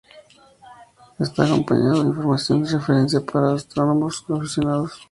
[1.19, 4.93] Está acompañado de información de referencia para astrónomos aficionados.